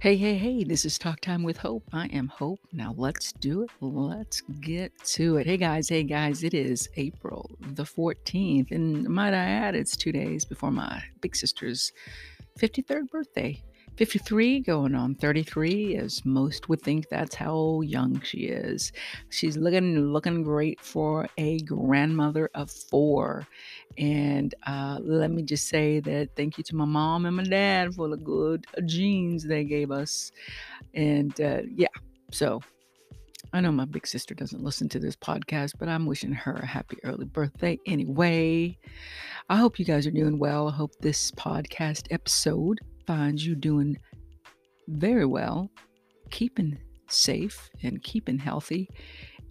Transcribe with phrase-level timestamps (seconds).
[0.00, 1.82] Hey, hey, hey, this is Talk Time with Hope.
[1.92, 2.60] I am Hope.
[2.72, 3.70] Now let's do it.
[3.80, 5.46] Let's get to it.
[5.48, 8.70] Hey, guys, hey, guys, it is April the 14th.
[8.70, 11.90] And might I add, it's two days before my big sister's
[12.60, 13.60] 53rd birthday.
[13.98, 18.92] 53 going on 33 as most would think that's how young she is
[19.28, 23.44] she's looking looking great for a grandmother of four
[23.98, 27.92] and uh, let me just say that thank you to my mom and my dad
[27.92, 30.30] for the good genes they gave us
[30.94, 31.88] and uh, yeah
[32.30, 32.60] so
[33.52, 36.66] I know my big sister doesn't listen to this podcast, but I'm wishing her a
[36.66, 38.76] happy early birthday anyway.
[39.48, 40.68] I hope you guys are doing well.
[40.68, 42.78] I hope this podcast episode
[43.08, 43.96] finds you doing
[44.86, 45.70] very well,
[46.30, 46.76] keeping
[47.08, 48.86] safe and keeping healthy,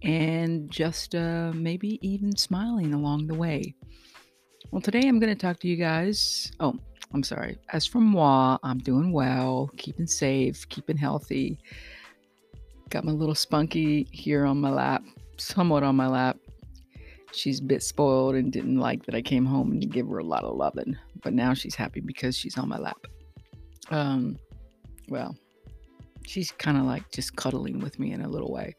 [0.04, 3.74] and just uh, maybe even smiling along the way.
[4.70, 6.52] Well, today I'm going to talk to you guys.
[6.60, 6.76] Oh,
[7.16, 7.58] I'm sorry.
[7.74, 11.58] As for moi, I'm doing well, keeping safe, keeping healthy.
[12.92, 15.02] Got my little spunky here on my lap,
[15.38, 16.38] somewhat on my lap.
[17.34, 20.24] She's a bit spoiled and didn't like that I came home and give her a
[20.24, 23.08] lot of loving, but now she's happy because she's on my lap.
[23.90, 24.38] Um,
[25.08, 25.36] well,
[26.26, 28.76] she's kind of like just cuddling with me in a little way,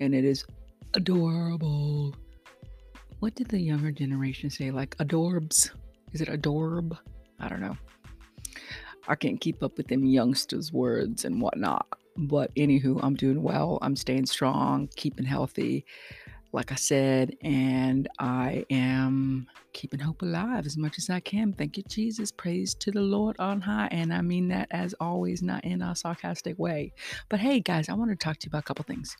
[0.00, 0.44] and it is
[0.94, 2.14] adorable.
[3.20, 4.70] What did the younger generation say?
[4.70, 5.70] Like adorbs?
[6.12, 6.96] Is it adorb?
[7.40, 7.76] I don't know.
[9.06, 11.86] I can't keep up with them youngsters' words and whatnot.
[12.16, 13.78] But anywho, I'm doing well.
[13.80, 15.86] I'm staying strong, keeping healthy
[16.52, 21.52] like I said, and I am keeping hope alive as much as I can.
[21.52, 22.32] Thank you, Jesus.
[22.32, 23.88] Praise to the Lord on high.
[23.90, 26.92] And I mean that as always, not in a sarcastic way.
[27.28, 29.16] But hey, guys, I want to talk to you about a couple things.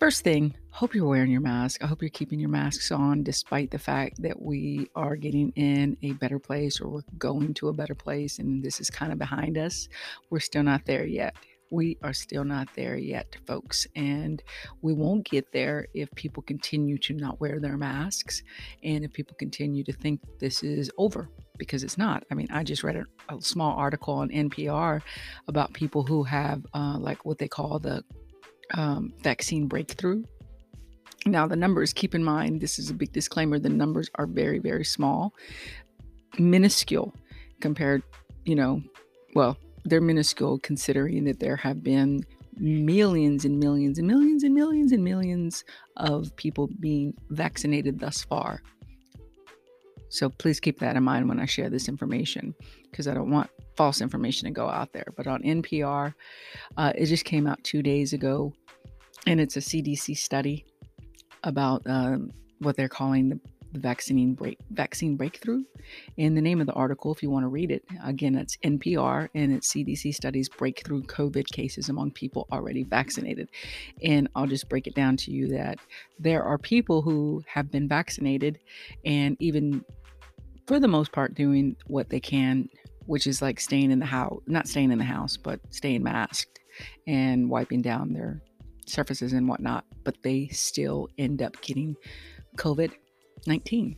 [0.00, 1.84] First thing, hope you're wearing your mask.
[1.84, 5.96] I hope you're keeping your masks on despite the fact that we are getting in
[6.02, 9.18] a better place or we're going to a better place and this is kind of
[9.20, 9.88] behind us.
[10.28, 11.36] We're still not there yet
[11.72, 13.86] we are still not there yet, folks.
[13.96, 14.42] And
[14.82, 18.42] we won't get there if people continue to not wear their masks
[18.84, 22.24] and if people continue to think this is over because it's not.
[22.30, 25.00] I mean, I just read a, a small article on NPR
[25.48, 28.04] about people who have, uh, like, what they call the
[28.74, 30.24] um, vaccine breakthrough.
[31.24, 34.58] Now, the numbers, keep in mind, this is a big disclaimer the numbers are very,
[34.58, 35.32] very small,
[36.38, 37.14] minuscule
[37.60, 38.02] compared,
[38.44, 38.82] you know,
[39.34, 42.24] well, they're minuscule considering that there have been
[42.56, 45.64] millions and millions and millions and millions and millions
[45.96, 48.62] of people being vaccinated thus far.
[50.08, 52.54] So please keep that in mind when I share this information
[52.90, 55.06] because I don't want false information to go out there.
[55.16, 56.12] But on NPR,
[56.76, 58.52] uh, it just came out two days ago
[59.26, 60.66] and it's a CDC study
[61.44, 63.40] about um, what they're calling the
[63.72, 65.64] the vaccine break vaccine breakthrough.
[66.18, 69.28] And the name of the article, if you want to read it, again, it's NPR
[69.34, 73.48] and it's CDC studies breakthrough COVID cases among people already vaccinated.
[74.02, 75.78] And I'll just break it down to you that
[76.18, 78.58] there are people who have been vaccinated
[79.04, 79.84] and even
[80.66, 82.68] for the most part doing what they can,
[83.06, 86.60] which is like staying in the house, not staying in the house, but staying masked
[87.06, 88.40] and wiping down their
[88.86, 91.96] surfaces and whatnot, but they still end up getting
[92.56, 92.92] COVID
[93.46, 93.96] 19.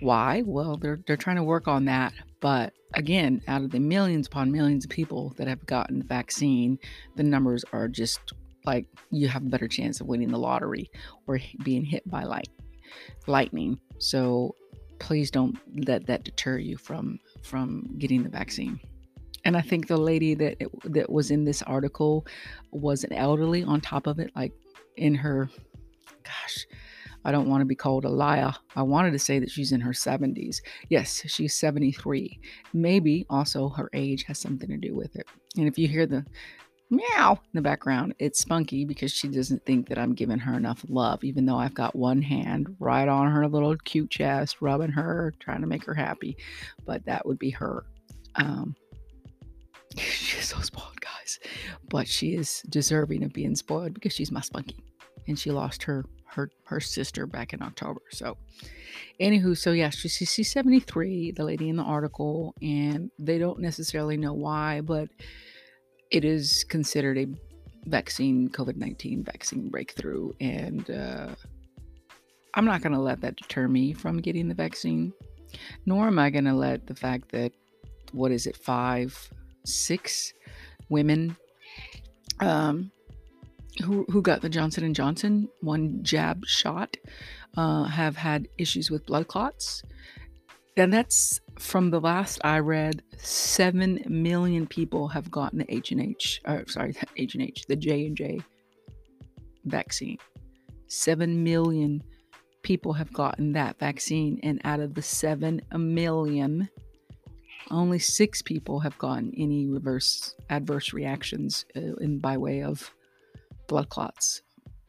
[0.00, 0.42] Why?
[0.46, 4.50] Well, they're they're trying to work on that, but again, out of the millions upon
[4.50, 6.78] millions of people that have gotten the vaccine,
[7.16, 8.20] the numbers are just
[8.64, 10.90] like you have a better chance of winning the lottery
[11.26, 12.48] or being hit by light
[13.26, 13.78] lightning.
[13.98, 14.54] So
[14.98, 15.56] please don't
[15.86, 18.80] let that deter you from from getting the vaccine.
[19.44, 22.26] And I think the lady that that was in this article
[22.70, 24.52] was an elderly on top of it, like
[24.96, 25.48] in her,
[26.22, 26.66] gosh,
[27.24, 28.52] I don't want to be called a liar.
[28.76, 30.60] I wanted to say that she's in her 70s.
[30.88, 32.38] Yes, she's 73.
[32.72, 35.26] Maybe also her age has something to do with it.
[35.56, 36.24] And if you hear the
[36.90, 40.84] meow in the background, it's Spunky because she doesn't think that I'm giving her enough
[40.88, 45.34] love, even though I've got one hand right on her little cute chest, rubbing her,
[45.40, 46.36] trying to make her happy.
[46.86, 47.84] But that would be her.
[48.36, 48.74] Um,
[49.96, 51.38] she's so spoiled, guys.
[51.88, 54.82] But she is deserving of being spoiled because she's my Spunky.
[55.28, 58.00] And she lost her her her sister back in October.
[58.10, 58.36] So,
[59.20, 64.16] anywho, so yeah, she's she's 73, the lady in the article, and they don't necessarily
[64.16, 65.08] know why, but
[66.10, 67.26] it is considered a
[67.86, 71.34] vaccine COVID 19 vaccine breakthrough, and uh,
[72.54, 75.12] I'm not going to let that deter me from getting the vaccine,
[75.86, 77.52] nor am I going to let the fact that
[78.12, 79.30] what is it, five,
[79.64, 80.32] six
[80.88, 81.36] women
[82.40, 82.90] um,
[83.84, 86.96] who, who got the Johnson and Johnson one jab shot
[87.56, 89.82] uh, have had issues with blood clots.
[90.76, 96.00] And that's from the last I read, seven million people have gotten the H and
[96.00, 96.40] H.
[96.68, 98.40] Sorry, H and H, the J and J
[99.64, 100.18] vaccine.
[100.86, 102.02] Seven million
[102.62, 106.68] people have gotten that vaccine, and out of the seven million,
[107.70, 112.90] only six people have gotten any reverse adverse reactions uh, in by way of
[113.70, 114.42] blood clots.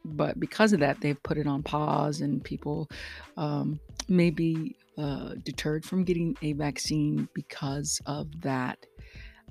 [0.04, 2.90] But because of that, they've put it on pause, and people
[3.36, 8.84] um, maybe uh, deterred from getting a vaccine because of that.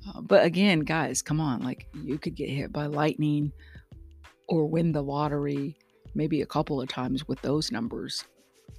[0.06, 3.51] Uh, but again, guys, come on, like you could get hit by lightning
[4.48, 5.77] or win the lottery
[6.13, 8.25] maybe a couple of times with those numbers.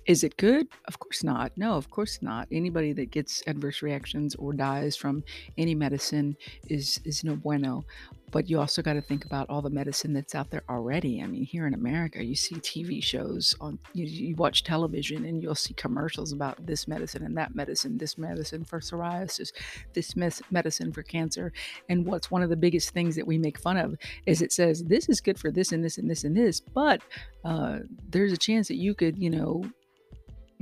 [0.07, 0.67] Is it good?
[0.89, 1.53] Of course not.
[1.57, 2.49] No, of course not.
[2.51, 5.23] Anybody that gets adverse reactions or dies from
[5.57, 6.37] any medicine
[6.69, 7.85] is is no bueno.
[8.33, 11.23] But you also got to think about all the medicine that's out there already.
[11.23, 15.43] I mean, here in America, you see TV shows on you, you watch television and
[15.43, 19.53] you'll see commercials about this medicine and that medicine, this medicine for psoriasis,
[19.93, 21.53] this mes- medicine for cancer.
[21.89, 23.97] And what's one of the biggest things that we make fun of
[24.27, 27.03] is it says this is good for this and this and this and this, but
[27.45, 29.63] uh, there's a chance that you could, you know,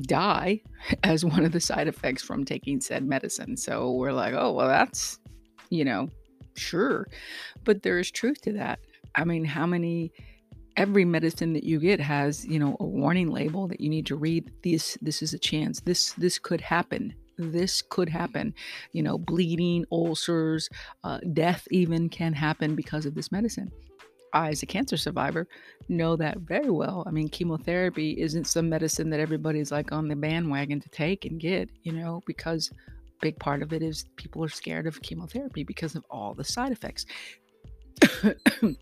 [0.03, 0.61] die
[1.05, 3.57] as one of the side effects from taking said medicine.
[3.57, 5.19] So we're like, oh, well, that's,
[5.71, 6.09] you know,
[6.61, 7.09] sure.
[7.65, 8.81] But there is truth to that.
[9.15, 10.13] I mean, how many
[10.77, 14.17] every medicine that you get has, you know, a warning label that you need to
[14.17, 15.81] read this this is a chance.
[15.81, 17.15] This this could happen.
[17.39, 18.55] This could happen.
[18.93, 20.69] You know, bleeding, ulcers,
[21.05, 23.71] uh, death even can happen because of this medicine.
[24.33, 25.49] I, as a cancer survivor,
[25.89, 27.03] know that very well.
[27.07, 31.41] I mean, chemotherapy isn't some medicine that everybody's like on the bandwagon to take and
[31.41, 32.71] get, you know, because
[33.21, 36.73] big part of it is people are scared of chemotherapy because of all the side
[36.73, 37.07] effects.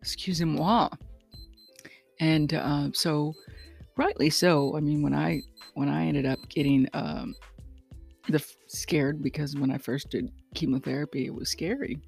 [0.00, 0.88] Excuse moi.
[2.20, 3.34] And uh, so,
[3.96, 4.76] rightly so.
[4.76, 5.42] I mean, when I
[5.74, 7.34] when I ended up getting um,
[8.28, 12.00] the scared because when I first did chemotherapy, it was scary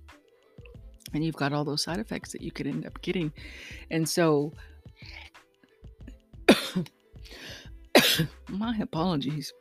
[1.14, 3.32] and you've got all those side effects that you could end up getting.
[3.90, 4.52] And so,
[8.48, 9.52] my apologies.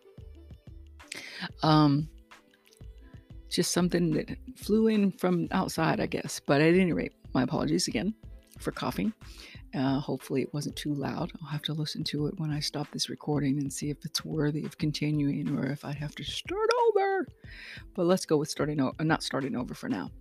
[1.63, 2.09] Um,
[3.49, 6.41] just something that flew in from outside, I guess.
[6.45, 8.13] But at any rate, my apologies again
[8.59, 9.13] for coughing.
[9.73, 11.31] Uh, hopefully, it wasn't too loud.
[11.41, 14.23] I'll have to listen to it when I stop this recording and see if it's
[14.23, 17.27] worthy of continuing or if I have to start over.
[17.93, 20.11] But let's go with starting over, not starting over for now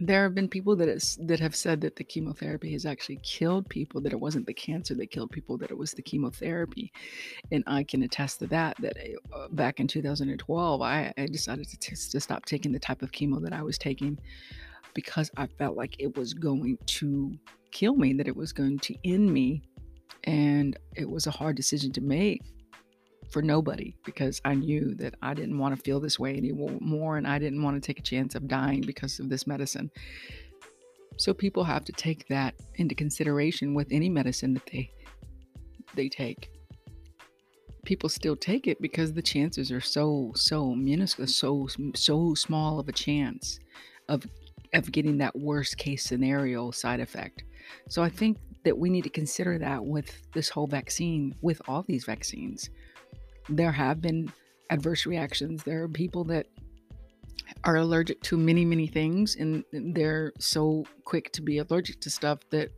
[0.00, 3.68] there have been people that is, that have said that the chemotherapy has actually killed
[3.68, 6.92] people that it wasn't the cancer that killed people that it was the chemotherapy.
[7.50, 8.96] And i can attest to that that
[9.32, 13.12] uh, back in 2012 i, I decided to, t- to stop taking the type of
[13.12, 14.18] chemo that i was taking
[14.94, 17.36] because i felt like it was going to
[17.70, 19.62] kill me that it was going to end me
[20.24, 22.42] and it was a hard decision to make
[23.30, 27.26] for nobody because I knew that I didn't want to feel this way anymore and
[27.26, 29.90] I didn't want to take a chance of dying because of this medicine.
[31.18, 34.90] So people have to take that into consideration with any medicine that they
[35.94, 36.50] they take.
[37.84, 42.88] People still take it because the chances are so so minuscule, so so small of
[42.88, 43.58] a chance
[44.08, 44.24] of
[44.74, 47.42] of getting that worst case scenario side effect.
[47.88, 51.82] So I think that we need to consider that with this whole vaccine, with all
[51.82, 52.70] these vaccines
[53.48, 54.32] there have been
[54.70, 55.62] adverse reactions.
[55.62, 56.46] There are people that
[57.64, 62.38] are allergic to many many things and they're so quick to be allergic to stuff
[62.50, 62.70] that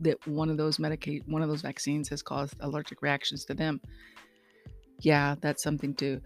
[0.00, 3.80] that one of those medicate one of those vaccines has caused allergic reactions to them
[5.00, 6.20] yeah that's something to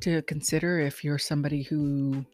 [0.00, 2.24] to consider if you're somebody who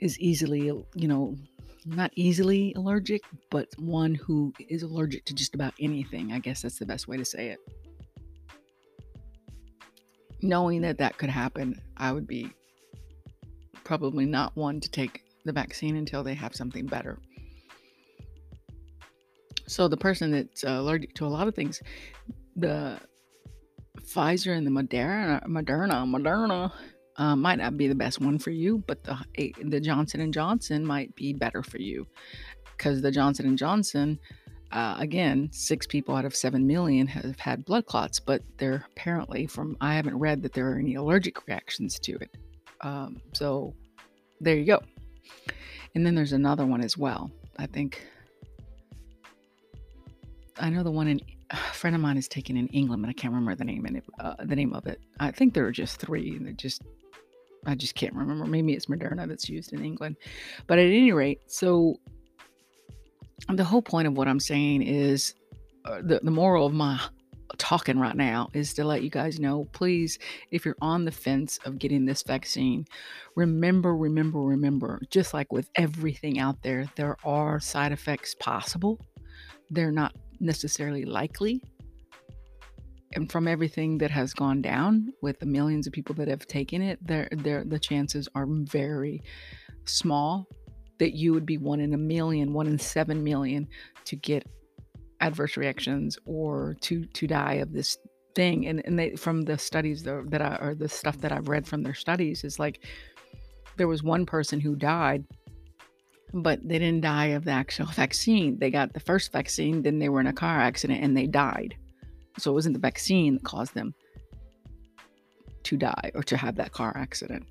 [0.00, 1.36] is easily you know
[1.84, 6.78] not easily allergic but one who is allergic to just about anything i guess that's
[6.78, 7.58] the best way to say it
[10.42, 12.52] knowing that that could happen, I would be
[13.84, 17.18] probably not one to take the vaccine until they have something better.
[19.66, 21.82] So the person that's uh, allergic to a lot of things,
[22.56, 22.98] the
[24.00, 26.72] Pfizer and the Moderna, Moderna, Moderna
[27.16, 29.18] uh, might not be the best one for you, but the
[29.64, 32.06] the Johnson and Johnson might be better for you
[32.76, 34.18] because the Johnson and Johnson
[34.72, 39.46] uh, again, six people out of seven million have had blood clots, but they're apparently,
[39.46, 42.36] from I haven't read that there are any allergic reactions to it.
[42.82, 43.74] Um, so
[44.40, 44.80] there you go.
[45.94, 47.30] And then there's another one as well.
[47.58, 48.06] I think
[50.60, 51.20] I know the one in
[51.50, 54.02] a friend of mine is taken in England, but I can't remember the name and
[54.20, 55.00] uh, the name of it.
[55.18, 56.36] I think there are just three.
[56.36, 56.82] and They just
[57.66, 58.44] I just can't remember.
[58.44, 60.16] Maybe it's Moderna that's used in England.
[60.66, 61.98] But at any rate, so
[63.48, 65.34] the whole point of what I'm saying is
[65.84, 67.00] uh, the, the moral of my
[67.56, 70.18] talking right now is to let you guys know please,
[70.50, 72.84] if you're on the fence of getting this vaccine,
[73.36, 79.00] remember, remember, remember, just like with everything out there, there are side effects possible.
[79.70, 81.62] They're not necessarily likely.
[83.14, 86.82] And from everything that has gone down with the millions of people that have taken
[86.82, 89.22] it, there, there, the chances are very
[89.86, 90.46] small
[90.98, 93.68] that you would be one in a million, one in seven million
[94.04, 94.46] to get
[95.20, 97.96] adverse reactions or to to die of this
[98.34, 98.66] thing.
[98.66, 101.82] And and they from the studies that I or the stuff that I've read from
[101.82, 102.84] their studies is like
[103.76, 105.24] there was one person who died
[106.34, 108.58] but they didn't die of the actual vaccine.
[108.58, 111.76] They got the first vaccine then they were in a car accident and they died.
[112.38, 113.94] So it wasn't the vaccine that caused them
[115.64, 117.46] to die or to have that car accident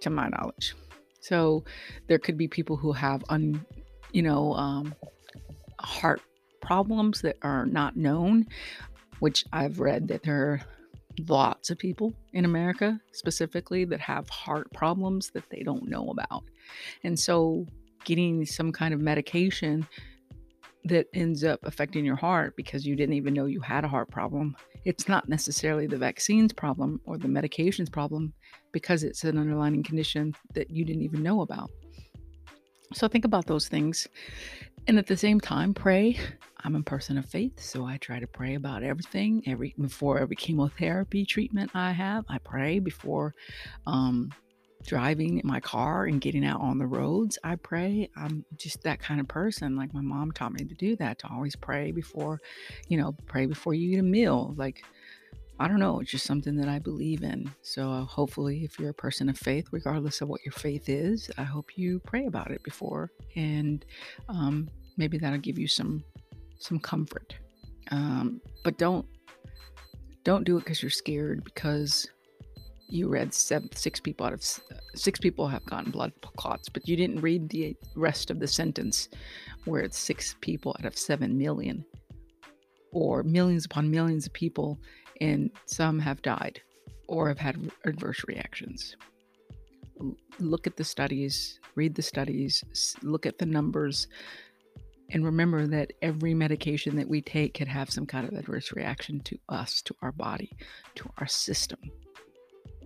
[0.00, 0.74] to my knowledge
[1.26, 1.64] so
[2.06, 3.64] there could be people who have un
[4.12, 4.94] you know um
[5.80, 6.20] heart
[6.60, 8.46] problems that are not known,
[9.20, 10.60] which I've read that there are
[11.28, 16.42] lots of people in America specifically that have heart problems that they don't know about.
[17.04, 17.66] And so
[18.04, 19.86] getting some kind of medication
[20.88, 24.10] that ends up affecting your heart because you didn't even know you had a heart
[24.10, 24.56] problem.
[24.84, 28.32] It's not necessarily the vaccine's problem or the medication's problem
[28.72, 31.70] because it's an underlying condition that you didn't even know about.
[32.92, 34.06] So think about those things.
[34.86, 36.18] And at the same time, pray.
[36.62, 39.42] I'm a person of faith, so I try to pray about everything.
[39.46, 43.34] Every before every chemotherapy treatment I have, I pray before
[43.86, 44.32] um,
[44.86, 47.38] driving in my car and getting out on the roads.
[47.44, 48.08] I pray.
[48.16, 49.76] I'm just that kind of person.
[49.76, 51.18] Like my mom taught me to do that.
[51.20, 52.40] To always pray before,
[52.88, 54.54] you know, pray before you eat a meal.
[54.56, 54.82] Like
[55.58, 57.50] I don't know, it's just something that I believe in.
[57.62, 61.30] So uh, hopefully, if you're a person of faith, regardless of what your faith is,
[61.38, 63.84] I hope you pray about it before, and
[64.28, 66.04] um, maybe that'll give you some
[66.58, 67.34] some comfort.
[67.90, 69.06] Um, but don't
[70.24, 72.06] don't do it because you're scared because
[72.88, 74.42] you read seven, six people out of
[74.94, 79.08] six people have gotten blood clots, but you didn't read the rest of the sentence
[79.64, 81.84] where it's six people out of seven million
[82.92, 84.78] or millions upon millions of people
[85.20, 86.60] and some have died
[87.08, 88.96] or have had adverse reactions.
[90.38, 92.62] Look at the studies, read the studies,
[93.02, 94.08] look at the numbers,
[95.10, 99.20] and remember that every medication that we take could have some kind of adverse reaction
[99.20, 100.50] to us, to our body,
[100.96, 101.78] to our system.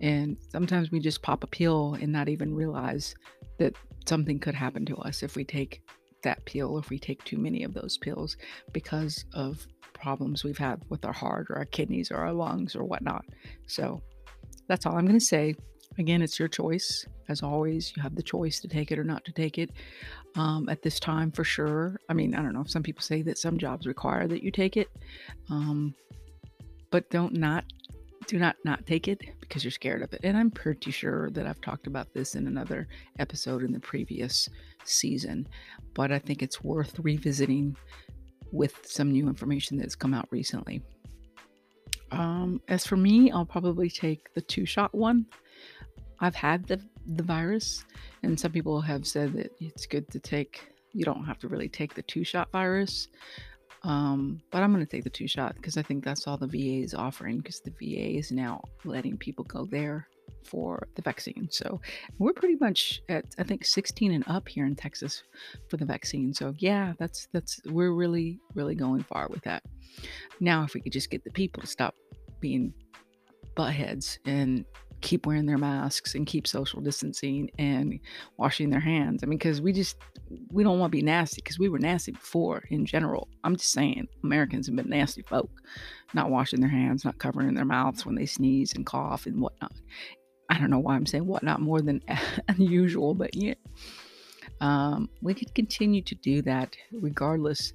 [0.01, 3.15] And sometimes we just pop a pill and not even realize
[3.59, 3.75] that
[4.07, 5.81] something could happen to us if we take
[6.23, 8.37] that pill, if we take too many of those pills
[8.73, 12.83] because of problems we've had with our heart or our kidneys or our lungs or
[12.83, 13.23] whatnot.
[13.67, 14.01] So
[14.67, 15.55] that's all I'm going to say.
[15.99, 17.05] Again, it's your choice.
[17.29, 19.71] As always, you have the choice to take it or not to take it
[20.35, 21.99] um, at this time for sure.
[22.09, 22.63] I mean, I don't know.
[22.65, 24.89] Some people say that some jobs require that you take it,
[25.49, 25.93] um,
[26.89, 27.65] but don't not
[28.31, 30.21] do not not take it because you're scared of it.
[30.23, 32.87] And I'm pretty sure that I've talked about this in another
[33.19, 34.47] episode in the previous
[34.85, 35.49] season,
[35.93, 37.75] but I think it's worth revisiting
[38.53, 40.81] with some new information that's come out recently.
[42.11, 45.25] Um, as for me, I'll probably take the two shot one.
[46.21, 46.79] I've had the,
[47.15, 47.83] the virus,
[48.23, 51.67] and some people have said that it's good to take, you don't have to really
[51.67, 53.09] take the two shot virus.
[53.83, 56.47] Um, but I'm going to take the two shot because I think that's all the
[56.47, 60.07] VA is offering because the VA is now letting people go there
[60.45, 61.47] for the vaccine.
[61.51, 61.81] So
[62.19, 65.23] we're pretty much at I think 16 and up here in Texas
[65.69, 66.33] for the vaccine.
[66.33, 69.63] So yeah, that's that's we're really really going far with that.
[70.39, 71.95] Now if we could just get the people to stop
[72.39, 72.73] being
[73.55, 74.65] buttheads and
[75.01, 77.99] keep wearing their masks and keep social distancing and
[78.37, 79.23] washing their hands.
[79.23, 79.97] I mean, because we just
[80.51, 83.27] we don't want to be nasty because we were nasty before in general.
[83.43, 85.49] I'm just saying Americans have been nasty folk,
[86.13, 89.73] not washing their hands, not covering their mouths when they sneeze and cough and whatnot.
[90.49, 92.01] I don't know why I'm saying whatnot more than
[92.47, 93.55] unusual, but yeah.
[94.59, 97.73] Um, we could continue to do that regardless.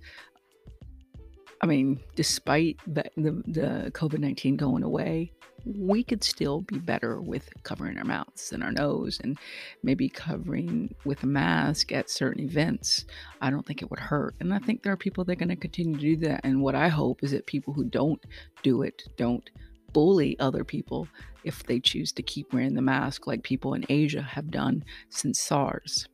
[1.62, 5.32] I mean, despite the, the, the COVID 19 going away,
[5.66, 9.36] we could still be better with covering our mouths and our nose and
[9.82, 13.04] maybe covering with a mask at certain events.
[13.40, 14.36] I don't think it would hurt.
[14.38, 16.42] And I think there are people that are going to continue to do that.
[16.44, 18.22] And what I hope is that people who don't
[18.62, 19.48] do it don't
[19.92, 21.08] bully other people
[21.42, 25.40] if they choose to keep wearing the mask, like people in Asia have done since
[25.40, 26.06] SARS.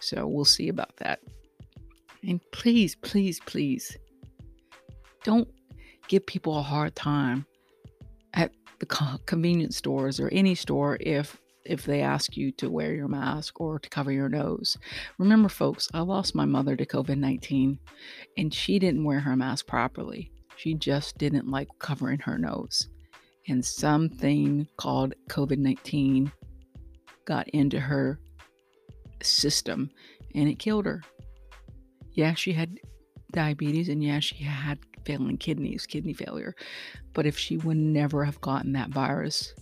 [0.00, 1.20] So we'll see about that.
[2.22, 3.96] And please, please, please
[5.22, 5.48] don't
[6.08, 7.46] give people a hard time
[8.78, 13.60] the convenience stores or any store if if they ask you to wear your mask
[13.60, 14.76] or to cover your nose.
[15.18, 17.78] Remember folks, I lost my mother to COVID-19
[18.36, 22.88] and she didn't wear her mask properly She just didn't like covering her nose.
[23.48, 26.32] And something called COVID 19
[27.24, 28.18] got into her
[29.22, 29.90] system
[30.34, 31.02] and it killed her.
[32.12, 32.78] Yeah, she had
[33.32, 36.54] diabetes and yeah, she had failing kidneys, kidney failure.
[37.14, 39.54] But if she would never have gotten that virus,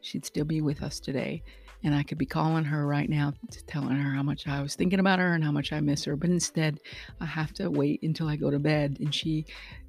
[0.00, 1.42] she'd still be with us today.
[1.82, 3.32] And I could be calling her right now,
[3.66, 6.14] telling her how much I was thinking about her and how much I miss her.
[6.14, 6.78] But instead,
[7.20, 9.46] I have to wait until I go to bed and she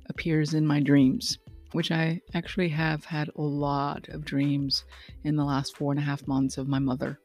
[0.10, 1.38] appears in my dreams,
[1.74, 4.86] which I actually have had a lot of dreams
[5.26, 7.20] in the last four and a half months of my mother.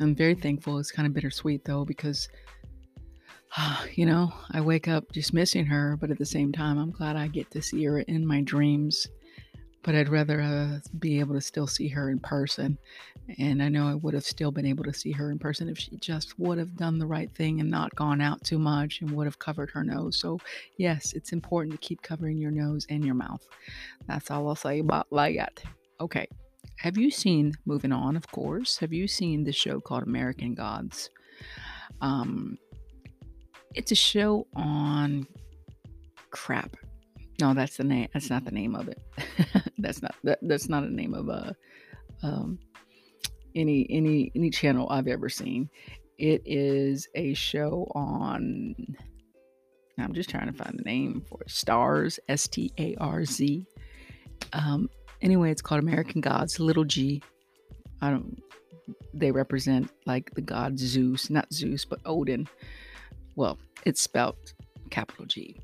[0.00, 0.78] I'm very thankful.
[0.78, 2.28] It's kind of bittersweet though, because
[3.94, 7.16] you know, I wake up just missing her, but at the same time, I'm glad
[7.16, 9.06] I get to see her in my dreams.
[9.82, 12.76] But I'd rather uh, be able to still see her in person.
[13.38, 15.78] And I know I would have still been able to see her in person if
[15.78, 19.10] she just would have done the right thing and not gone out too much and
[19.12, 20.18] would have covered her nose.
[20.18, 20.38] So,
[20.76, 23.46] yes, it's important to keep covering your nose and your mouth.
[24.06, 25.62] That's all I'll say about that.
[25.98, 26.26] Okay.
[26.76, 31.08] Have you seen, moving on, of course, have you seen the show called American Gods?
[32.02, 32.58] Um,
[33.74, 35.26] it's a show on
[36.30, 36.76] crap.
[37.40, 38.08] No, that's the name.
[38.12, 39.00] That's not the name of it.
[39.78, 41.56] that's not that, that's not a name of a
[42.22, 42.58] um,
[43.54, 45.70] any any any channel I've ever seen.
[46.18, 48.74] It is a show on.
[49.98, 51.48] I'm just trying to find the name for it.
[51.48, 52.18] Starz.
[52.28, 53.66] S T A R Z.
[54.52, 54.88] Um,
[55.22, 56.60] anyway, it's called American Gods.
[56.60, 57.22] Little G.
[58.02, 58.42] I don't.
[59.14, 62.48] They represent like the god Zeus, not Zeus, but Odin.
[63.40, 64.36] Well, it's spelled
[64.90, 65.56] capital G.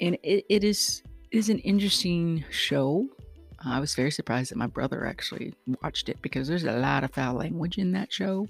[0.00, 3.06] And it, it is it is an interesting show.
[3.64, 7.12] I was very surprised that my brother actually watched it because there's a lot of
[7.12, 8.48] foul language in that show,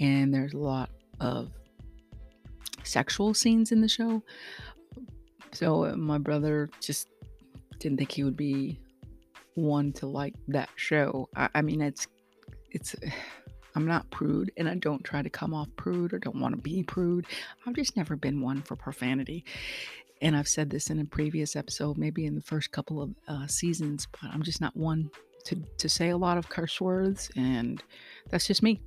[0.00, 1.52] and there's a lot of
[2.82, 4.24] sexual scenes in the show.
[5.52, 7.10] So uh, my brother just
[7.78, 8.80] didn't think he would be
[9.54, 11.28] one to like that show.
[11.36, 12.08] I, I mean, it's
[12.72, 12.96] it's
[13.74, 16.60] I'm not prude and I don't try to come off prude or don't want to
[16.60, 17.26] be prude.
[17.66, 19.44] I've just never been one for profanity.
[20.22, 23.46] And I've said this in a previous episode, maybe in the first couple of uh,
[23.46, 25.10] seasons, but I'm just not one
[25.44, 27.30] to, to say a lot of curse words.
[27.36, 27.82] And
[28.30, 28.80] that's just me.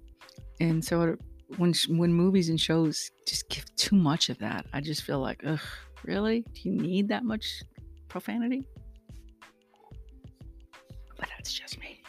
[0.60, 1.18] And so
[1.58, 5.44] when, when movies and shows just give too much of that, I just feel like,
[5.46, 5.60] ugh,
[6.04, 6.42] really?
[6.54, 7.62] Do you need that much
[8.08, 8.66] profanity?
[11.18, 12.02] But that's just me.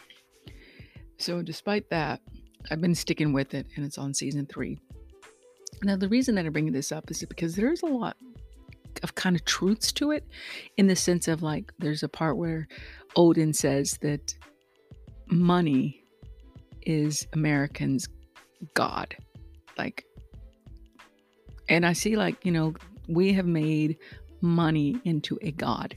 [1.17, 2.21] So, despite that,
[2.71, 4.79] I've been sticking with it, and it's on season three.
[5.83, 8.17] Now, the reason that I bring this up is because there's a lot
[9.03, 10.25] of kind of truths to it,
[10.77, 12.67] in the sense of like, there's a part where
[13.15, 14.33] Odin says that
[15.27, 16.03] money
[16.81, 18.07] is Americans'
[18.73, 19.15] God.
[19.77, 20.05] Like,
[21.69, 22.73] and I see, like, you know,
[23.07, 23.97] we have made
[24.41, 25.95] money into a God.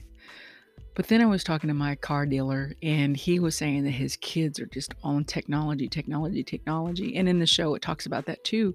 [0.94, 4.16] But then I was talking to my car dealer, and he was saying that his
[4.16, 7.16] kids are just on technology, technology, technology.
[7.16, 8.74] And in the show, it talks about that too.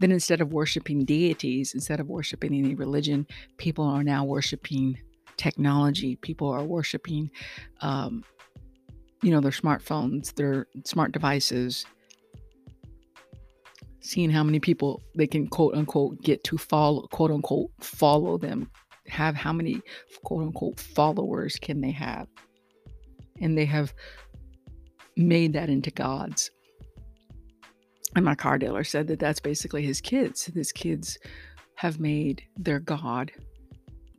[0.00, 3.26] Then instead of worshiping deities, instead of worshiping any religion,
[3.58, 4.98] people are now worshiping
[5.36, 6.16] technology.
[6.16, 7.30] People are worshiping,
[7.80, 8.24] um,
[9.22, 11.84] you know, their smartphones, their smart devices,
[14.00, 18.70] seeing how many people they can quote unquote get to follow, quote unquote, follow them
[19.08, 19.80] have how many
[20.22, 22.26] quote unquote followers can they have?
[23.40, 23.92] And they have
[25.16, 26.50] made that into gods.
[28.16, 30.44] And my car dealer said that that's basically his kids.
[30.44, 31.18] His kids
[31.76, 33.32] have made their god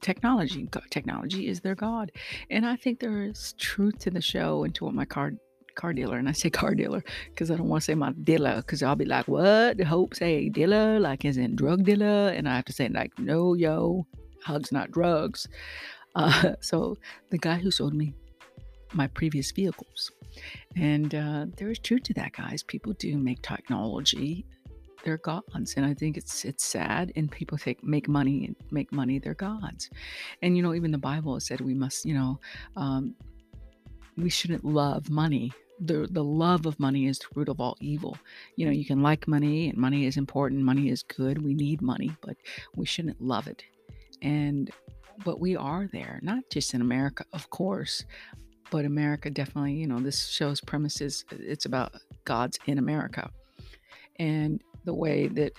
[0.02, 0.68] technology.
[0.90, 2.12] Technology is their god.
[2.50, 5.34] And I think there is truth to the show and to what my car
[5.76, 8.58] car dealer, and I say car dealer because I don't want to say my dealer
[8.58, 9.82] because I'll be like, what?
[9.82, 13.54] Hope say dealer, like as in drug dealer, and I have to say like, no,
[13.54, 14.08] yo,
[14.46, 15.48] hugs, not drugs.
[16.16, 16.98] Uh, so
[17.32, 18.14] the guy who sold me
[18.94, 20.12] my previous vehicles.
[20.76, 22.64] And uh, there is truth to that, guys.
[22.64, 24.46] People do make technology
[25.04, 27.14] their gods, and I think it's it's sad.
[27.16, 29.90] And people take make money and make money their gods.
[30.42, 32.40] And you know, even the Bible said we must, you know,
[32.76, 33.16] um,
[34.18, 35.54] we shouldn't love money.
[35.80, 38.18] The the love of money is the root of all evil.
[38.58, 40.64] You know, you can like money, and money is important.
[40.64, 41.42] Money is good.
[41.42, 42.36] We need money, but
[42.76, 43.64] we shouldn't love it
[44.22, 44.72] and
[45.24, 48.04] but we are there, not just in America, of course,
[48.70, 51.94] but America definitely, you know, this show's premises it's about
[52.26, 53.30] gods in America
[54.20, 55.54] and the way that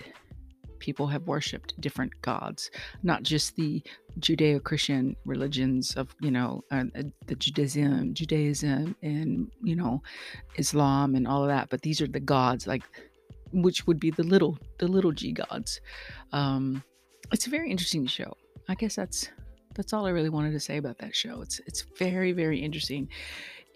[0.79, 2.69] people have worshipped different gods,
[3.01, 3.81] not just the
[4.19, 10.01] Judeo-Christian religions of, you know, uh, uh, the Judaism, Judaism and, you know,
[10.57, 12.83] Islam and all of that, but these are the gods like
[13.53, 15.79] which would be the little the little g gods.
[16.33, 16.83] Um
[17.31, 18.33] it's a very interesting show.
[18.67, 19.29] I guess that's
[19.75, 21.41] That's all I really wanted to say about that show.
[21.41, 23.09] It's it's very very interesting,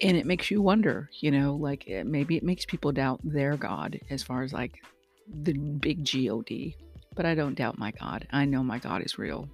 [0.00, 1.08] and it makes you wonder.
[1.20, 4.82] You know, like it, maybe it makes people doubt their God as far as like
[5.28, 6.76] the big God.
[7.14, 8.26] But I don't doubt my God.
[8.32, 9.48] I know my God is real.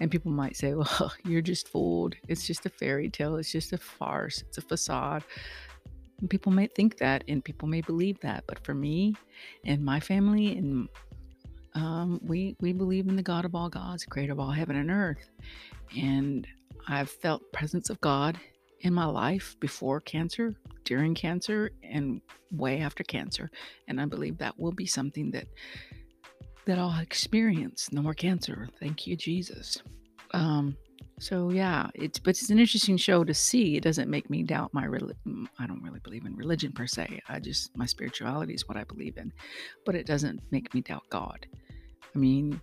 [0.00, 2.16] And people might say, well, you're just fooled.
[2.26, 3.36] It's just a fairy tale.
[3.36, 4.42] It's just a farce.
[4.42, 5.22] It's a facade.
[6.20, 8.44] And people may think that and people may believe that.
[8.48, 9.14] But for me
[9.64, 10.88] and my family and
[11.78, 14.90] um, we we believe in the God of all gods, creator of all heaven and
[14.90, 15.30] earth.
[15.96, 16.46] And
[16.88, 18.38] I've felt presence of God
[18.80, 23.50] in my life before cancer, during cancer, and way after cancer.
[23.86, 25.46] And I believe that will be something that
[26.66, 27.92] that I'll experience.
[27.92, 28.68] No more cancer.
[28.80, 29.78] Thank you, Jesus.
[30.32, 30.76] Um,
[31.20, 33.76] so yeah, it's but it's an interesting show to see.
[33.76, 35.48] It doesn't make me doubt my religion.
[35.58, 37.20] I don't really believe in religion per se.
[37.28, 39.32] I just my spirituality is what I believe in,
[39.84, 41.46] but it doesn't make me doubt God.
[42.14, 42.60] I mean,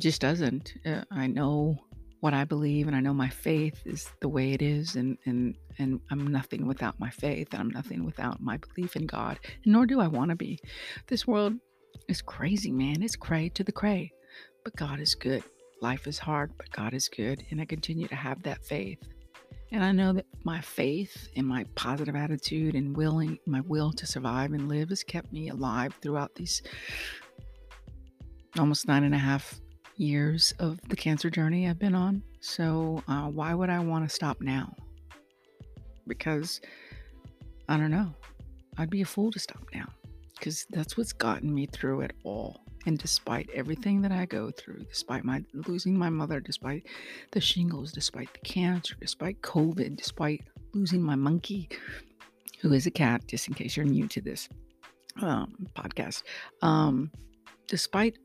[0.00, 0.74] just doesn't.
[0.84, 1.78] Uh, I know
[2.20, 5.54] what I believe, and I know my faith is the way it is, and and
[5.78, 9.38] and I'm nothing without my faith, and I'm nothing without my belief in God.
[9.64, 10.58] nor do I want to be.
[11.06, 11.54] This world
[12.08, 13.02] is crazy, man.
[13.02, 14.12] It's cray to the cray,
[14.64, 15.42] but God is good.
[15.82, 17.44] Life is hard, but God is good.
[17.50, 18.98] And I continue to have that faith.
[19.72, 24.06] And I know that my faith and my positive attitude and willing my will to
[24.06, 26.62] survive and live has kept me alive throughout these
[28.58, 29.60] almost nine and a half
[29.96, 32.22] years of the cancer journey I've been on.
[32.40, 34.74] So uh, why would I want to stop now?
[36.06, 36.60] Because
[37.68, 38.14] I don't know.
[38.78, 39.88] I'd be a fool to stop now
[40.38, 42.60] because that's what's gotten me through it all.
[42.86, 46.86] And despite everything that I go through, despite my losing my mother, despite
[47.32, 50.42] the shingles, despite the cancer, despite COVID, despite
[50.72, 51.68] losing my monkey,
[52.60, 54.48] who is a cat, just in case you're new to this
[55.20, 56.22] um, podcast,
[56.62, 57.10] um,
[57.66, 58.18] despite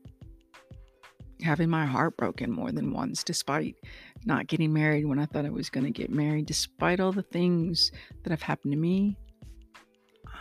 [1.42, 3.76] having my heart broken more than once, despite
[4.24, 7.22] not getting married when I thought I was going to get married, despite all the
[7.22, 7.90] things
[8.22, 9.16] that have happened to me,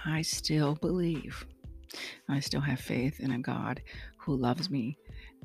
[0.05, 1.45] I still believe.
[2.29, 3.81] I still have faith in a God
[4.17, 4.97] who loves me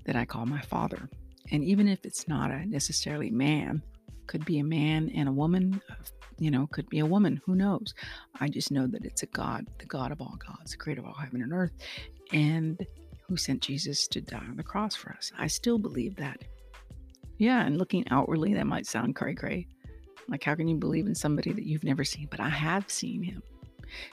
[0.05, 1.09] that I call my father.
[1.51, 3.83] And even if it's not a necessarily man,
[4.27, 5.81] could be a man and a woman,
[6.39, 7.95] you know, could be a woman, who knows?
[8.41, 11.07] I just know that it's a God, the God of all gods, the creator of
[11.07, 11.73] all heaven and earth,
[12.33, 12.85] and
[13.29, 15.33] who sent Jesus to die on the cross for us.
[15.39, 16.43] I still believe that.
[17.39, 19.67] Yeah, and looking outwardly, that might sound cray cray.
[20.29, 22.29] Like, how can you believe in somebody that you've never seen?
[22.31, 23.43] But I have seen him,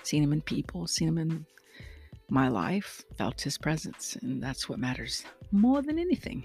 [0.04, 1.45] seen him in people, seen him in
[2.30, 6.43] my life, felt his presence, and that's what matters more than anything.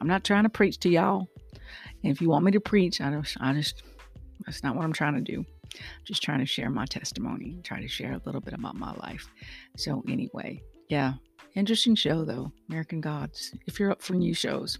[0.00, 1.28] I'm not trying to preach to y'all.
[2.02, 3.82] And if you want me to preach, I just, I just,
[4.44, 5.44] that's not what I'm trying to do.
[5.74, 8.92] I'm just trying to share my testimony, try to share a little bit about my
[8.94, 9.28] life.
[9.76, 11.14] So, anyway, yeah,
[11.54, 13.54] interesting show though, American Gods.
[13.66, 14.78] If you're up for new shows,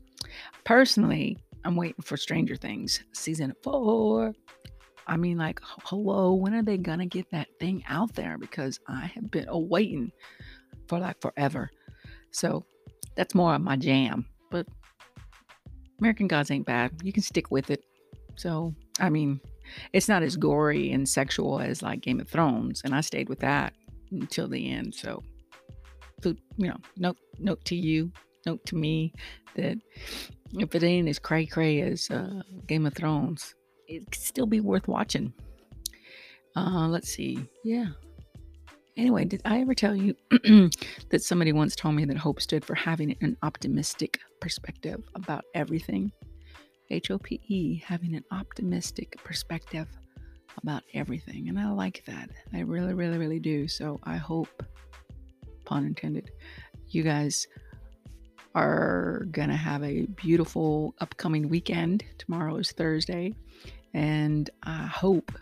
[0.62, 4.34] personally, I'm waiting for Stranger Things season four.
[5.06, 8.36] I mean, like, hello, when are they gonna get that thing out there?
[8.36, 10.12] Because I have been awaiting
[10.86, 11.70] for like forever.
[12.30, 12.66] So
[13.14, 14.26] that's more of my jam.
[14.50, 14.66] But
[15.98, 16.92] American Gods ain't bad.
[17.02, 17.84] You can stick with it.
[18.36, 19.40] So, I mean,
[19.94, 23.40] it's not as gory and sexual as like Game of Thrones, and I stayed with
[23.40, 23.72] that
[24.10, 24.94] until the end.
[24.94, 25.22] So,
[26.30, 28.12] you know, note note to you,
[28.46, 29.12] note to me
[29.56, 29.78] that
[30.54, 33.54] if it ain't as cray cray as uh, Game of Thrones,
[33.88, 35.32] it could still be worth watching.
[36.56, 37.48] Uh, let's see.
[37.64, 37.86] Yeah.
[38.96, 40.14] Anyway, did I ever tell you
[41.08, 46.12] that somebody once told me that hope stood for having an optimistic perspective about everything?
[46.90, 49.88] H O P E, having an optimistic perspective
[50.62, 51.48] about everything.
[51.48, 52.28] And I like that.
[52.52, 53.66] I really, really, really do.
[53.66, 54.62] So I hope,
[55.72, 56.30] pun intended,
[56.88, 57.46] you guys
[58.54, 62.04] are going to have a beautiful upcoming weekend.
[62.18, 63.32] Tomorrow is Thursday.
[63.94, 65.32] And I hope,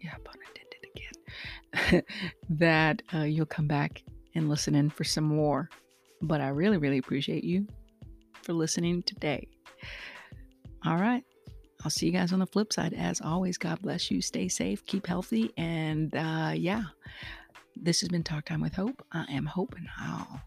[0.00, 2.02] yeah, pun intended again,
[2.50, 4.04] that uh, you'll come back
[4.36, 5.68] and listen in for some more.
[6.22, 7.66] But I really, really appreciate you
[8.42, 9.48] for listening today.
[10.86, 11.24] All right.
[11.82, 12.92] I'll see you guys on the flip side.
[12.92, 14.20] As always, God bless you.
[14.22, 15.50] Stay safe, keep healthy.
[15.56, 16.82] And uh, yeah,
[17.76, 19.04] this has been Talk Time with Hope.
[19.12, 20.40] I am Hope, and I'll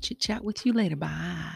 [0.00, 0.96] chit chat with you later.
[0.96, 1.52] Bye.